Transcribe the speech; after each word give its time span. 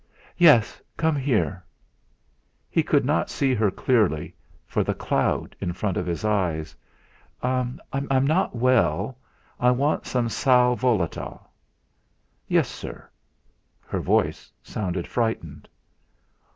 "Yes, 0.39 0.81
come 0.97 1.15
here"; 1.15 1.63
he 2.71 2.81
could 2.81 3.05
not 3.05 3.29
see 3.29 3.53
her 3.53 3.69
clearly, 3.69 4.33
for 4.65 4.83
the 4.83 4.95
cloud 4.95 5.55
in 5.61 5.73
front 5.73 5.95
of 5.95 6.07
his 6.07 6.25
eyes. 6.25 6.75
"I'm 7.43 7.77
not 8.09 8.55
well, 8.55 9.19
I 9.59 9.69
want 9.69 10.07
some 10.07 10.27
sal 10.27 10.75
volatile." 10.75 11.47
"Yes, 12.47 12.67
sir." 12.67 13.07
Her 13.85 13.99
voice 13.99 14.51
sounded 14.63 15.05
frightened. 15.05 15.69